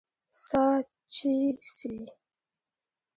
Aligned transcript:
سا 0.45 0.63
چې 1.13 1.33
سي 1.73 1.93